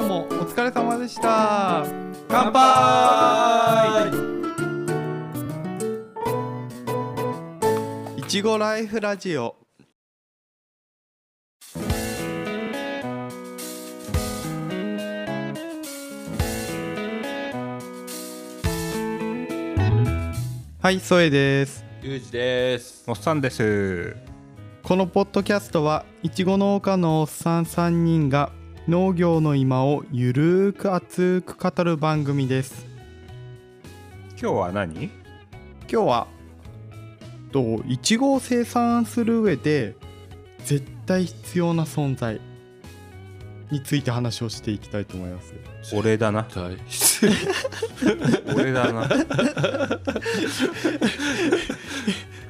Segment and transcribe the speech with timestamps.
[0.00, 1.84] 今日もお疲れ様でした。
[2.26, 4.10] 乾杯。
[8.16, 9.56] いちごライフラジオ。
[20.80, 21.84] はい、ソエです。
[22.00, 23.04] ゆうじです。
[23.06, 24.16] おっさんです。
[24.82, 28.50] このポッドキャストはいちご農家のおっさん3人が
[28.90, 32.84] 農業の今をゆるーく熱く語る番組です
[34.30, 35.04] 今日は何？
[35.04, 35.10] 今
[35.88, 36.26] 日は
[37.52, 39.94] といちごを生産する上で
[40.64, 42.40] 絶対必要な存在
[43.70, 45.54] について話をしていきたいと思います
[45.94, 46.42] 俺だな。
[46.52, 46.76] 大
[48.56, 49.08] 俺だな。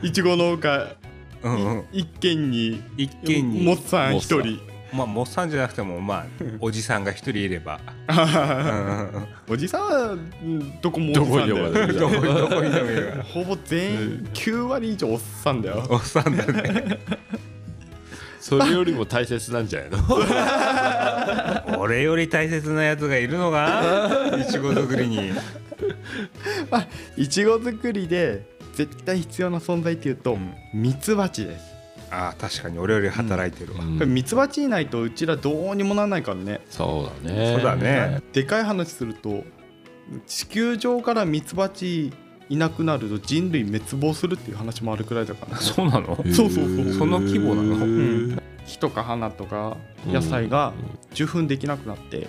[0.03, 0.97] いちご農家
[1.43, 1.85] うんうん。
[1.93, 6.25] 一軒に一軒にモッさん一人まあモッサンじゃなくてもまあ
[6.61, 7.81] おじさんが一人いれば。
[9.49, 13.23] おじさんはうんどこもおどじさんだよどこどこにでもいる。
[13.29, 16.99] ほぼ全員9割以上おっさんだよおっさんだね。
[18.41, 19.91] それよりも大切なんじゃない
[21.77, 21.79] の？
[21.79, 24.13] 俺より大切なやつがいるのか？
[24.39, 25.31] いちご作りに。
[27.17, 28.43] いちご作りで
[28.75, 31.65] 絶対必要な存在っていうとうんミツバチです
[32.11, 33.85] ああ確かに俺より働いてるわ。
[33.85, 36.61] ミツバチいないとうちらどうにもならないからね。
[36.69, 37.55] そうだね。
[37.55, 38.23] そうだね。
[38.33, 39.45] でかい話すると
[40.27, 42.13] 地球上からミツバチ
[42.49, 46.17] いなくなると人類滅亡するっていう話もあるくらいだから、ね、 そうなの？
[46.17, 47.77] そうそうそうその規模なの。
[47.77, 48.43] うん。
[48.67, 50.73] 木とか花とか野菜が
[51.13, 52.27] 受粉できなくなって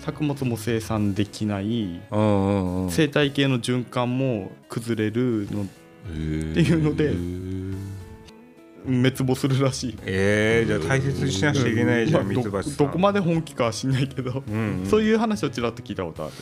[0.00, 2.00] 作物も生産できない。
[2.10, 5.66] 生態系の循環も崩れるのっ
[6.06, 7.14] ていうので
[8.86, 9.98] 滅亡するらしい。
[10.04, 12.78] えー、じゃあ大切にしなくちゃいけないじゃん、まあミツバチさん。
[12.78, 16.32] どどこまで本気かは知んないけど、うんうん、そういう話をちらっと聞いたことある。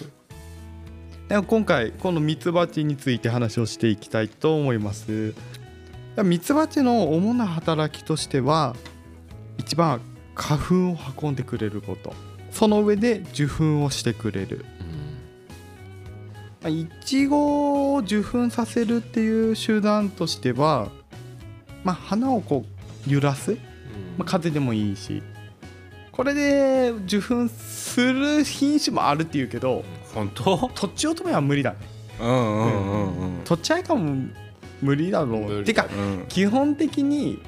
[1.29, 5.35] でも今回このミツバチについて話をしていきたいと思います。
[6.23, 8.77] ミツバチの主な働きとしては
[9.57, 10.02] 一番
[10.35, 12.13] 花粉を運んでくれること
[12.51, 14.67] その上で受粉をしてくれる
[16.63, 20.91] まあいちごを受粉させるっていう手段としては、
[21.85, 22.65] まあ、花をこ
[23.07, 23.53] う揺らす、
[24.17, 25.23] まあ、風でもいいし。
[26.13, 29.83] これで受粉する品種もあるっていうけど
[30.15, 30.70] 本当？
[30.75, 31.79] とっちおとめは無理だね。
[32.20, 33.45] うんうんうんうん。
[33.45, 34.27] とっちあいかも
[34.83, 35.65] 無理だろう。
[35.65, 37.41] てかうん、基本的に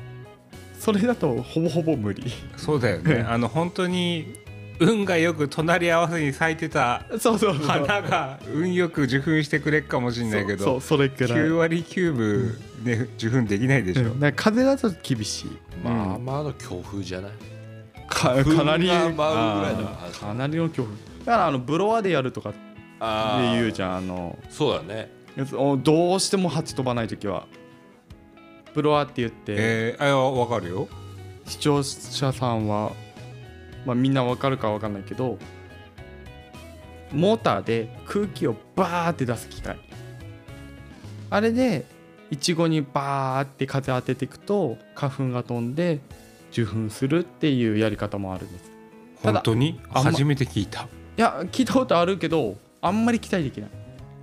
[0.78, 2.24] それだとほぼほぼ無理。
[2.56, 3.24] そうだよね。
[3.28, 4.38] あの本当に
[4.80, 7.66] 運がよく隣り合わせに咲いてたそうそうそう。
[7.66, 11.38] 花が運よく受粉してくれっかもしれないけど、そうそうそれくらい。
[11.38, 14.12] 9割9分ね受粉できないでしょ。
[14.12, 14.32] うん。
[14.34, 15.50] 風だと厳しい。
[15.82, 17.32] まあまあの強風じゃない？
[18.08, 22.58] かかなりかなりの恐怖だからあのブロワーでやるとかって
[23.52, 24.38] 言うじゃんあの。
[24.50, 25.10] そうだね。
[25.54, 27.46] おどうしても蜂飛ばない時は
[28.72, 30.88] ブロワーって言って、えー、あわかるよ。
[31.46, 32.92] 視聴者さんは、
[33.84, 35.38] まあ、みんなわかるかわかんないけど
[37.12, 39.78] モーターで空気をバーって出す機械。
[41.30, 41.84] あれで
[42.30, 46.00] イチゴにバーって風当てていくと花粉が飛んで
[46.52, 48.72] 受粉するっていうやり方もあるんです。
[49.22, 49.80] 本当に？
[49.92, 50.82] ま初めて聞いた。
[50.82, 53.70] いや聞いたことあるけどあんまり期待できない。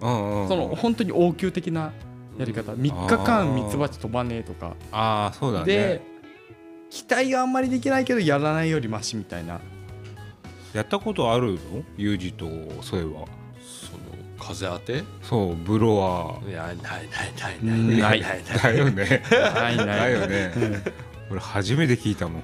[0.01, 1.93] うんうん、その本当に応急的な
[2.37, 2.73] やり方。
[2.73, 4.75] 3日間ミツバチ飛ばねえとか。
[4.91, 5.65] ああそうだね。
[5.65, 6.10] で
[6.91, 9.59] 期待はあんまりできないけどやらないよりマシみたいな
[10.73, 11.59] やったことあるの？
[11.97, 12.45] ユージと
[12.83, 13.25] そういえば。
[13.59, 14.01] その
[14.39, 15.03] 風当て？
[15.23, 16.49] そうブロワー。
[16.49, 17.07] いやないない
[17.39, 19.23] ないうんないないないだよね。
[19.31, 20.51] ないないだよね。
[21.29, 22.43] 俺初めて聞いたもん。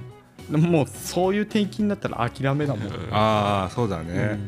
[0.49, 4.39] でももうそういう転勤だったら諦めだもん、ああそうだね。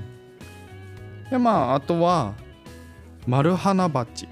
[1.29, 2.33] でまああとは
[3.27, 4.29] マルハナバチ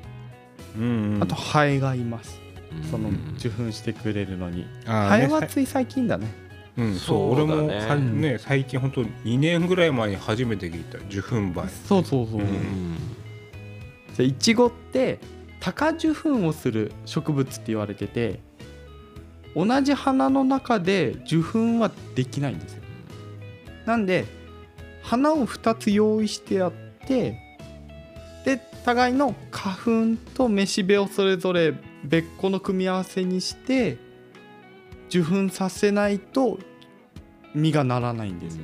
[0.78, 1.24] うん、うん。
[1.24, 2.47] あとハエがいます、うん
[2.90, 6.28] その受粉してくれるのに、あーハねエはつい最近だね。
[6.78, 11.54] うん、そうそう俺もはね最近本当2年ぐらい前に初めて聞いた受粉梅。
[11.88, 12.98] そうそうそう、うん。
[14.16, 15.20] じゃあイチゴって
[15.60, 18.40] 多花受粉をする植物って言われてて
[19.56, 22.84] 同じ花の中で受粉はできないんですよ。
[23.86, 24.26] なんで
[25.02, 26.72] 花を2つ用意してやっ
[27.08, 27.40] て
[28.46, 31.74] で互いの花粉とめしべをそれぞれ
[32.04, 33.98] 別個の組み合わせにして
[35.10, 36.60] 受粉させないと
[37.56, 38.60] 実がならないんです。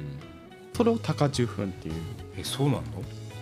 [0.74, 1.94] それを多花受粉っていう。
[2.38, 2.81] えそうなの？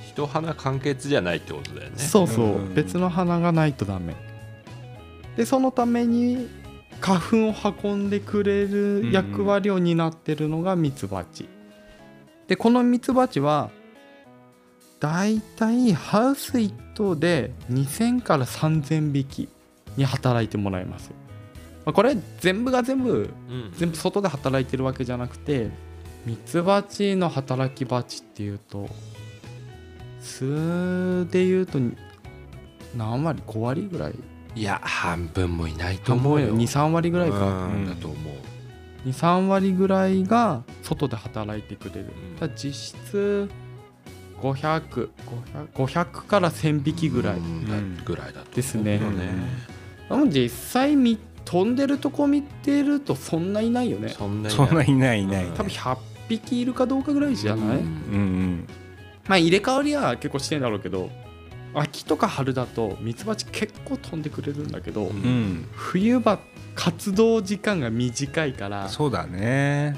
[0.08, 1.98] 一花完結じゃないってことだよね。
[1.98, 2.74] そうそう、うん。
[2.74, 4.16] 別の花がないとダメ。
[5.38, 6.50] でそのために
[7.00, 7.54] 花粉を
[7.84, 11.48] 運んでくれる役割を担ってるのがミツバチ。
[12.48, 13.70] でこのミツバチは
[15.00, 19.48] だいたいハウス1棟で2000から3000匹
[19.98, 21.12] に働いてもらいます、
[21.86, 23.72] まあこれ全部が全部うん。
[23.74, 25.70] 全部外で働いてるわけじゃなくて
[26.26, 28.90] ミツバチの働きバチっていうと
[30.20, 31.80] 数でいうと
[32.96, 34.14] 何割？5割ぐらい？
[34.54, 36.56] いや半分もいないと思うよ。
[36.56, 37.88] 23割ぐらいかうん。
[37.88, 39.08] だと思う。
[39.08, 42.08] 23割ぐらいが外で働いてくれる。
[42.42, 42.52] うん。
[42.56, 43.50] 実質
[44.42, 45.10] 500500
[45.74, 47.38] 500から1000匹ぐらい。
[47.38, 47.98] うん。
[47.98, 48.98] だぐらいだとですね。
[48.98, 49.32] 思うよね
[50.12, 54.10] でも実際み飛んでるとこ見てるとそんないないよね。
[54.10, 55.46] そんなにそんないないいない。
[55.46, 55.98] うん多分100
[56.30, 57.80] 匹いるかどうかぐらいじゃない、うんうん。
[57.80, 58.68] うん
[59.28, 61.10] まあ入れ替わりは結構してんだろうけど
[61.74, 65.10] 秋とか春だとミツバチ結構飛んでくれるんだけど、うん。
[65.10, 66.40] うん冬場
[66.74, 69.96] 活動時間が短いからそうだね。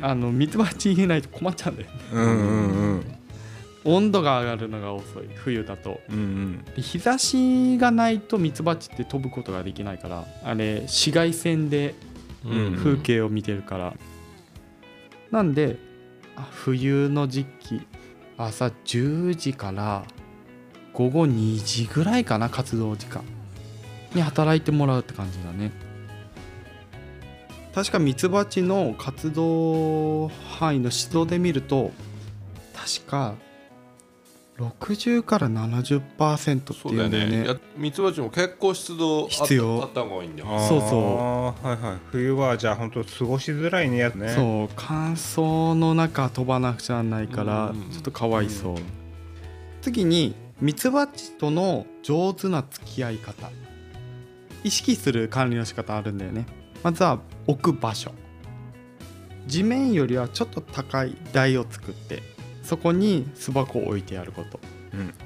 [0.00, 1.96] あのミツバチ入れないと困っちゃうんだよね。
[2.12, 3.04] うんうんうん
[3.84, 5.28] 温度が上がるのが遅い。
[5.34, 6.00] 冬だと。
[6.10, 6.64] うんうん。
[6.76, 11.94] で日差しがないとミツバチって飛ぶことができないからあれ紫外線で
[12.44, 13.94] うん風景を見てるから、
[15.30, 15.76] なんで
[16.36, 17.80] あ冬の時期
[18.36, 20.04] 朝10時から
[20.92, 23.22] 午後2時ぐらいかな活動時間。
[24.14, 25.72] に働いてもらうって感じだね。
[27.74, 31.90] 確かミツバチの活動範囲の湿度で見ると
[32.74, 33.34] 確か
[34.70, 37.42] 60から70%ってそいううんだよね。
[37.42, 37.60] だよね。
[37.76, 39.82] ミツバチも結構湿度あった必要。
[39.82, 41.98] あった方がいいんだそうそはいはい。
[42.10, 43.98] 冬はじゃあ本当過ごしづらいね。
[43.98, 44.68] やつねそう。
[44.76, 48.82] 乾燥の中飛ばなくちゃないからうんちょっとかわいそう、うん。
[49.80, 53.50] 次にミツバチとの上手な付き合い方。
[54.64, 56.46] 意識する管理の仕方あるんだよね。
[56.82, 58.12] まずは置く場所。
[59.46, 62.22] 地面よりはちょっと高い台を作って
[62.62, 64.60] そこに巣箱を置いてやること、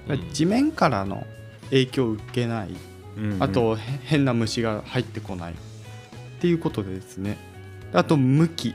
[0.08, 0.14] うん。
[0.14, 0.30] うん。
[0.32, 1.26] 地面からの
[1.70, 2.68] 影響を受けない。
[3.16, 3.42] うんうん。
[3.42, 5.56] あとへ変な虫が入ってこないっ
[6.40, 7.38] ていうことでですね。
[7.92, 8.74] あと向き。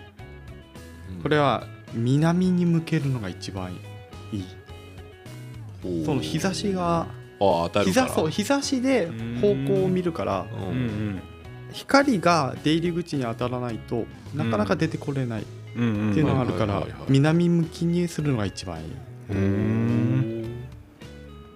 [1.21, 3.73] これは南に向けるのが一番
[4.31, 4.45] いい。
[6.05, 7.07] その日差しが
[7.83, 9.07] 日差そう日差しで
[9.41, 11.21] 方向を見るからううんん。
[11.73, 14.05] 光が出入り口に当たらないと
[14.35, 18.85] なかなか出てこれないっていうのがあるから南向きにするのが一番いい。
[19.31, 20.45] うん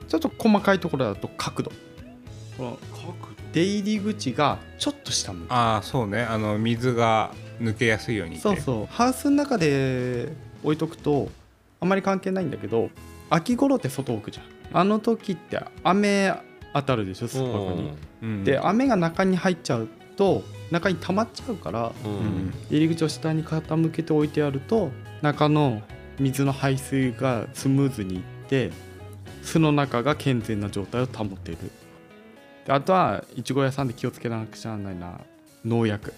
[0.08, 1.72] ちょっと細かいところだと角度。
[2.58, 6.24] この角出入り口がちょっと下向きああそうね。
[6.24, 8.86] あの水が抜けやすいようにそうそう。
[8.94, 10.30] ハウスの中で
[10.64, 11.30] 置いとくと
[11.80, 12.90] あまり関係ないんだけど
[13.30, 14.46] 秋頃って外置くじゃん。
[14.78, 16.34] あの時って雨
[16.74, 17.94] 当たるでしょ巣度箱に。
[18.22, 18.44] うん。
[18.44, 22.12] で雨が中に入っちゃうと中に溜まっちゃうからうん。
[22.12, 24.92] うん入り口を下に傾けておいてやると
[25.22, 25.82] 中の
[26.20, 28.72] 水の排水がスムーズにいって
[29.44, 31.72] 巣の中が健全な状態を保っている。
[32.66, 35.20] であとはいちご屋さんで気をつけなくちゃならないな
[35.64, 36.14] 農薬、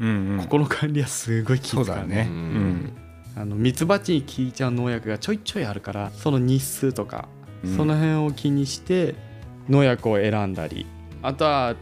[0.00, 0.38] うんうん。
[0.38, 2.00] ここの管理はすごい気そうだね。
[2.00, 2.92] を使うねうん。
[3.36, 7.28] あのミツバチに効いちゃう農薬がちょいちょいあるからその日数とか、
[7.64, 7.76] うん。
[7.76, 9.14] その辺を気にして
[9.68, 10.86] 農薬を選んだり。
[11.22, 11.76] あとは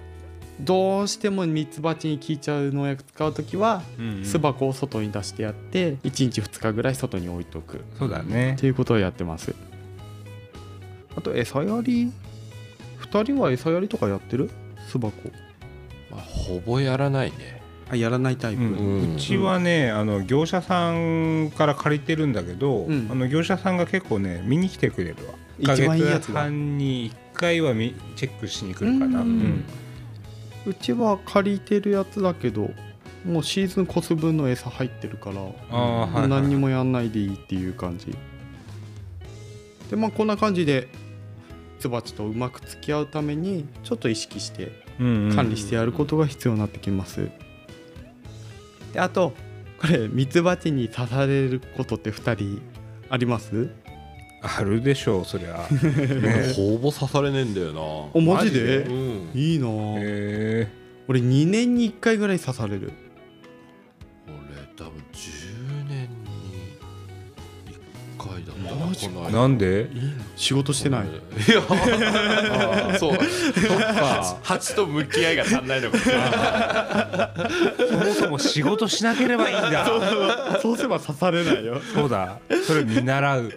[0.64, 3.82] どうしてもミツバチに効いちゃう農薬使う時は
[4.22, 7.78] 巣箱を外に出してやって1日2日ぐらい外に置いとく。
[7.78, 8.56] っそうだね。
[8.58, 9.54] ていうことをやってます。
[11.16, 12.12] あと餌やり
[13.00, 14.50] ？2人は餌やりとかやってる？
[14.88, 15.10] 巣箱。
[16.10, 17.60] まあほぼやらないね。
[17.90, 23.08] あやらないタイプ、うんうんうちはねあの業者さんから借りてるんだけど、うん。
[23.10, 25.34] あの業者さんが結構ね見に来てくれるわ。
[25.58, 29.20] 一番いいやつ1ヶ月だ半に1回はみチェックしに来るかな。
[29.20, 29.64] ううんん
[30.66, 32.70] うちは借りてるやつだけど
[33.24, 35.40] もうシーズン越す分の餌入ってるから
[35.70, 38.14] ああはい、はい、何にもやんないでいいっていう感じ。
[39.90, 40.88] でまあこんな感じで
[41.76, 47.30] ミツバチとうまく付き合うためにちょっと意識して管理してやることが必要になってきます。
[48.92, 49.32] であと
[49.80, 52.62] これミツバチに刺されることって2人
[53.08, 53.70] あります？
[54.42, 55.66] あるでしょうそりゃ。
[55.70, 56.52] ね。
[56.56, 57.80] ほぼ刺されねえんだよな。
[57.80, 58.78] おマジで？
[58.78, 59.30] うん。
[59.34, 59.66] いいな。
[59.66, 60.68] ぁへ
[61.08, 62.92] 俺2年に1回ぐらい刺される。
[64.26, 64.34] 俺
[64.76, 66.78] 多分10年に
[68.18, 69.28] 1回だったなマジか。
[69.30, 69.88] なんで？
[70.36, 71.06] 仕事してない。
[71.06, 71.10] い
[71.50, 71.60] や。
[72.98, 75.98] そうだねそっか蜂と向き合いが足んないのか。
[77.90, 79.84] そもそも仕事しなければいいんだ。
[80.62, 81.80] そうすれば刺されないよ。
[81.92, 82.38] そうだ。
[82.66, 83.52] それ見習う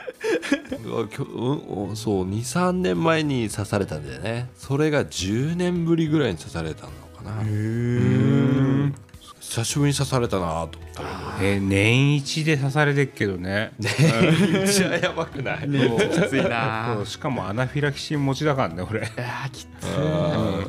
[1.96, 4.50] そう23年前に刺されたんだよね。
[4.56, 7.44] それが10年ぶりぐらいに刺されたのかな。
[9.40, 11.10] 久しぶりに刺されたなと思ったけど。
[11.42, 13.72] えー年一で刺されてっけどね。
[13.80, 13.90] め
[14.64, 15.70] っちゃやばくない。
[15.72, 16.98] そうきついな。
[17.06, 19.02] しかもアナフィラキシー持ちだからね俺。
[19.02, 19.68] いやーきつい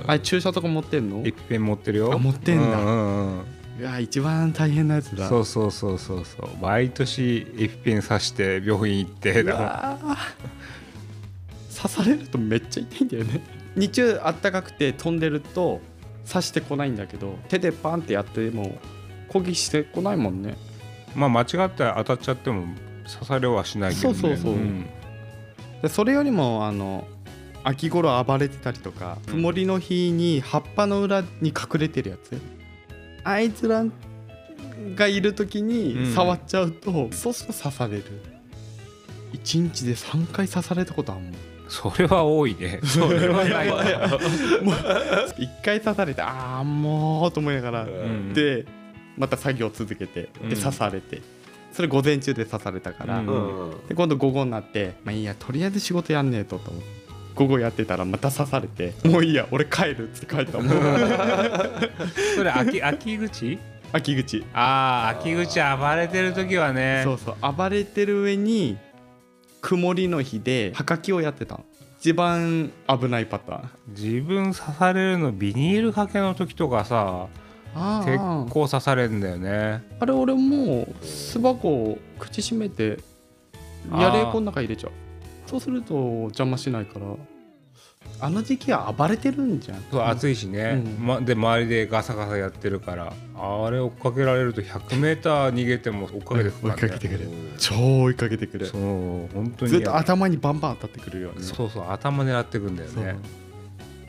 [0.07, 1.23] あれ注射とか持ってんの？
[1.26, 2.12] エピペン持ってるよ。
[2.12, 2.78] あ持ってんだ。
[2.78, 3.45] うんうんうん
[3.78, 5.28] いやー一番大変なやつだ。
[5.28, 6.49] そうそうそうそうそう。
[6.61, 10.16] 毎年エピペン刺して病院行ってうだから
[11.76, 13.40] 刺されるとめっちゃ痛いんだよね。
[13.75, 15.81] 日中あったかくて飛んでると
[16.31, 18.78] 刺してこないんだけど手でパンってやっても
[19.28, 20.57] 攻撃してこないもんね。
[21.16, 22.66] まあ間違って当たっちゃっても
[23.12, 24.14] 刺されはしないけどね。
[24.14, 24.87] そうそうそうん。
[25.83, 27.09] でそれよりもあの
[27.64, 29.35] 秋頃暴れてたりとかうん。
[29.35, 32.40] 曇りの日に葉っぱの裏に隠れてるやつ
[33.25, 33.85] あいつら
[34.95, 38.04] がいる時に触っちゃうと、そうすると刺される。
[39.33, 41.35] 1日で3回刺されたことあるもん。
[41.69, 42.81] それは多いね。
[42.85, 43.83] それはないわ。
[45.37, 48.33] 1回刺されてああもうと思いながら、ん。
[48.33, 48.66] で
[49.16, 50.49] また作業続けてうん。
[50.50, 51.23] で刺されて、
[51.73, 53.26] それ午前中で刺されたから、うん。
[53.26, 53.87] うん。
[53.88, 57.03] で今度午後になってまあいいやとりあえず仕事やんねえとと思って
[57.34, 60.68] 午後やってたらまた刺されてもういいや俺帰るって帰ったもん。
[62.36, 63.58] それ秋秋口？
[63.92, 64.44] 秋口。
[64.54, 67.02] ああ秋口暴れてる時はね。
[67.04, 67.36] そうそう。
[67.56, 68.76] 暴れてる上に
[69.60, 71.64] 曇りの日ではかきをやってたの。
[71.98, 73.70] 一番危ないパターン。
[73.96, 77.28] 自分刺されるのビニール掛けの時とかさ
[78.04, 79.82] 結あ構刺されるんだよね。
[80.00, 82.98] あれ俺もう巣箱を口閉めて
[83.92, 84.92] やれこの中入れちゃう
[85.54, 87.06] そうすると邪魔しないから
[88.18, 89.84] あの時期は暴れてるんじゃん。
[89.88, 91.06] そう暑いしね、うん。
[91.06, 96.80] ま、で周りでガサガサやってるからあれ追っかけられると 100m 逃げても追っかけてく追いるからね。
[96.80, 97.28] かけてくる。
[97.58, 98.66] 超追いかけてくる。
[98.66, 98.80] そう
[99.32, 99.70] 本当に。
[99.70, 101.34] ずっと頭にバンバン当たってくるよね。
[101.40, 103.14] そうそう頭狙ってくんだよね。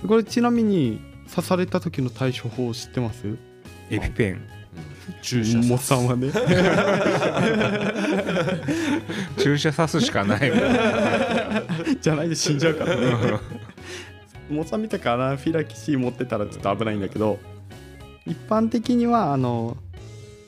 [0.08, 1.00] これちなみに
[1.30, 3.38] 刺された時の対処法知ってます？
[3.92, 4.42] エピペン。
[5.22, 6.32] 注射モッさんはね
[9.38, 10.60] 注射刺すしかないもん
[12.06, 13.02] じゃないと死んじゃうからね。
[14.48, 17.40] モッさんみたくアナフィラキシー持ってたらちょっと危ないんだけど
[18.28, 19.76] 一般的にはあの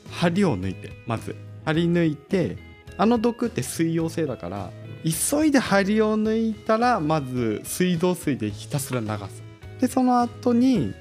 [0.08, 1.34] 針を抜いてまず。
[1.64, 2.56] 針抜いて
[2.96, 4.70] あの毒って水溶性だから
[5.04, 9.42] 急いで針を抜いたらまず水道水でひたすら流す。
[9.80, 10.94] でその後に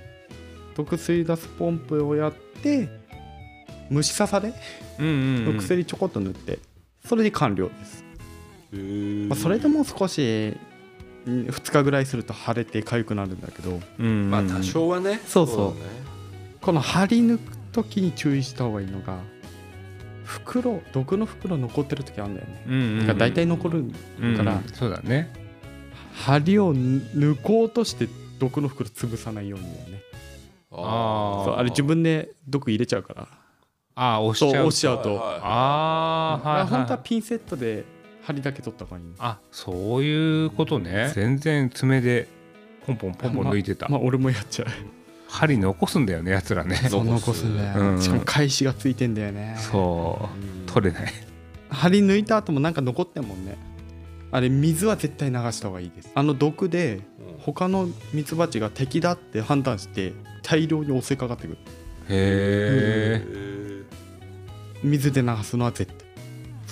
[0.75, 2.33] 毒水出すポンプをやっ
[2.63, 2.89] て
[3.91, 4.53] 虫刺され？
[4.99, 6.57] うんうん、のうん、薬ちょこっと塗って
[7.05, 8.03] それで完了です、
[8.71, 10.57] まあ、それでも少し
[11.25, 13.79] 2日ぐらいすると腫れて痒くなるんだけど。
[13.99, 14.05] うん。
[14.05, 15.21] うんまあ多少はね。
[15.25, 15.57] そうそう。
[15.57, 15.91] だね。
[16.61, 19.19] この針抜く時に注意した方がいいのが
[20.25, 22.63] 袋毒の袋残ってる時あるんだよね。
[22.67, 22.99] うんうんうん。
[22.99, 23.83] だから大体残る
[24.37, 24.55] から。
[24.55, 25.31] うんそうだね。
[26.13, 28.07] 針を抜こうとして
[28.39, 30.01] 毒の袋潰さないようにだよね。
[30.71, 31.45] あー。
[31.45, 33.27] そうあれ自分で毒入れちゃうから。
[33.99, 37.83] ああ押そうしちゃう押しちゃうと、はいはいああはい、はい、本当はピンセットで
[38.27, 41.13] 針だけ取った方がいいあそういうことね。
[41.15, 42.27] 全然爪で
[42.85, 44.67] ポンポンポンポン抜いてた、まあ俺もやっちゃう。
[45.29, 46.75] 針残すんだよねやつらね。
[46.75, 48.01] そ う残すんだよ、うん。
[48.01, 49.55] しかも返しがついてんだよね。
[49.57, 50.29] そ
[50.67, 50.69] う。
[50.69, 51.13] 取れない。
[51.69, 53.57] 針抜いた後もなんか残ってんもんね。
[54.29, 56.11] あれ水は絶対流した方がいいです。
[56.13, 57.39] あの毒でうん。
[57.39, 60.11] 他のミツバチが敵だって判断して
[60.43, 61.57] 大量に襲いかかってくる。
[62.09, 63.83] へえへ
[64.83, 66.06] 水で流すのは絶対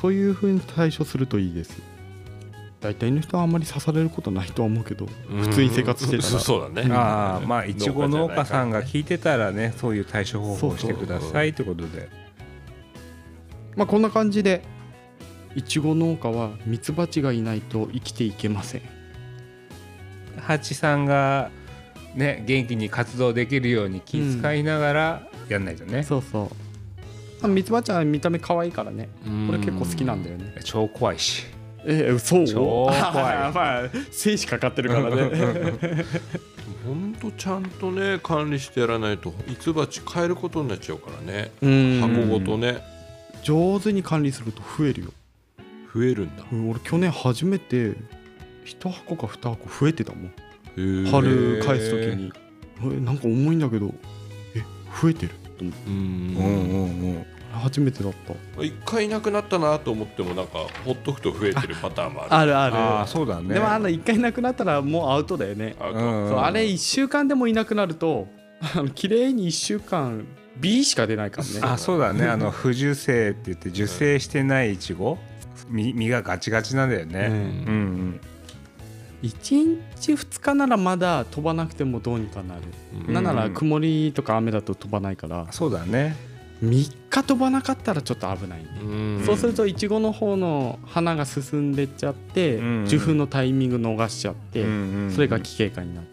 [0.06, 1.82] そういう風に対処するといいです。
[2.80, 6.30] 大体の人はあんまり刺されることないとは思うけどー普通に生活してたら。
[6.30, 12.08] そ うそうだねああまあいちご農家さんが農聞いてたらねそういう対処方法をしてくださいってことで。
[13.76, 14.62] まあこんな感じで
[15.56, 18.82] いちご農家はミツバチがいないと生きていけません。
[20.38, 21.50] ハチさんが
[22.14, 26.44] ね元気に活動できるように気遣いながらやんないとね、そうそう。
[26.44, 26.65] まあ
[27.48, 29.10] ミツバチは見た目可愛いからね。
[29.26, 29.48] うん。
[29.48, 30.56] これ結構好きなんだよね。
[30.64, 31.46] 超怖いし。
[31.88, 32.98] えー、そう超怖い。
[33.54, 36.06] まあ精子かかってるからね。
[36.86, 41.52] ほんとちゃんとね管理してやらないとミツバチ変えることになっちゃうからね。
[41.62, 42.02] うん。
[42.02, 42.82] 箱ごとね。
[43.44, 45.14] 上手に管理すると増えるよ、
[45.94, 46.44] 増えるんだ。
[46.52, 47.94] うん俺去年初めて
[48.66, 51.06] 1箱か2箱増えてたもん。
[51.06, 52.32] 春返す時に。
[52.84, 53.94] えなんか重いんだけど
[54.56, 54.62] え
[55.02, 55.94] 増えてると思ってうん。
[55.94, 57.26] うんうんうん
[57.60, 58.14] 初めてだっ
[58.58, 58.64] た。
[58.64, 62.34] 一回いなくなったなと思ってもなんかほっとくと増えてるパターンもある。
[62.34, 62.76] あるある。
[62.76, 63.54] ああそうだね。
[63.54, 66.30] でもあの1回なくなったらもうアウトだよね、あうん。
[66.30, 66.38] そう。
[66.40, 68.28] あれ1週間でもいなくなると
[68.94, 70.26] 綺麗に1週間
[70.58, 71.60] B しか出ないからね。
[71.62, 72.26] あそうだね。
[72.28, 75.18] あの不受精って言って受精してないイチゴ。
[75.72, 77.34] 実実がガチガチなんだよね、うん。
[77.34, 78.22] うんうん。
[79.24, 82.62] 1日2日ならまだ飛ばなくてもどうにかなる、
[83.08, 83.14] うん。
[83.14, 85.48] なんなら曇りとか雨だと飛ばないから。
[85.52, 86.16] そうだね
[86.66, 89.24] 3日飛ばなかったらちょっと危ない、ん。
[89.26, 92.84] そうするといちごの方の花が進んでっちゃって、うん。
[92.86, 94.64] 受粉のタイミング逃しちゃって、
[95.14, 96.08] それが危険化になる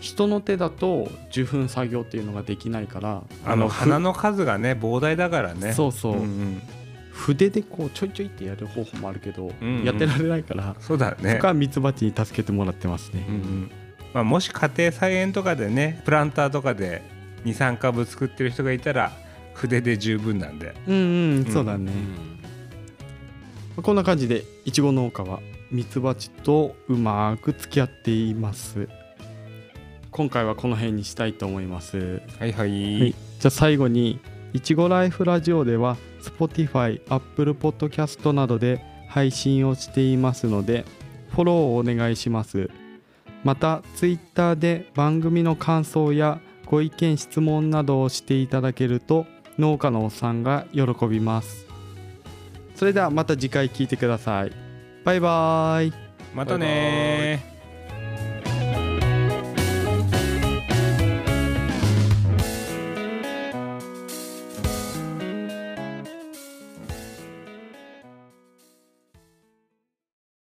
[0.00, 5.72] 人の手だと受粉作業っていうのができないからあのふ花の数がね膨大だからね。
[5.72, 6.62] そうそう、んん。
[7.12, 9.84] 筆でこうちょいちょいってやる方法もあるけど、うんうん。
[9.84, 11.34] やってられないから、そうだね。
[11.34, 13.70] 僕はミツバチに助けてもらってますね、うんうん。
[14.12, 17.02] まあ、もし家庭菜園とかでねプランターとかで
[17.44, 19.12] 23株作ってる人がいたら
[19.54, 20.74] 筆で十分なんで。
[20.86, 23.82] うんうんそうだうね、ん。
[23.82, 28.88] こんな感じでいちご農家はミツバチとうまく付き合っています。
[30.10, 32.20] 今回はこの辺にしたいと思います。
[32.38, 34.20] はいはい、はい、じゃあ最後に
[34.52, 40.84] いちごライフラジオでは Spotify、Apple Podcast などで配信をしていますので
[41.30, 42.70] フォローをお願いします。
[43.42, 46.40] また Twitter で番組の感想や
[46.72, 49.26] ご意見質問などをしていただけると
[49.58, 51.66] 農家のおっさんが喜びます。
[52.74, 54.52] それではまた次回聞いてください。
[55.04, 55.92] バイバーイ。
[56.34, 57.51] またね